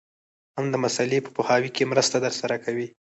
هم 0.57 0.65
د 0.73 0.75
مسألې 0.85 1.17
په 1.25 1.29
پوهاوي 1.35 1.69
کي 1.75 1.83
مرسته 1.91 2.17
درسره 2.25 2.55
کوي. 2.65 2.87